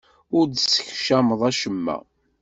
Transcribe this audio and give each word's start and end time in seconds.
Ur 0.37 0.45
d-teskecmeḍ 0.47 1.41
acemma. 1.49 1.97